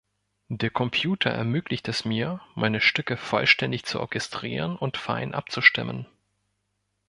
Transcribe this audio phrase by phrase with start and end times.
[0.47, 6.07] Der Computer ermöglicht es mir, meine Stücke vollständig zu orchestrieren und fein abzustimmen.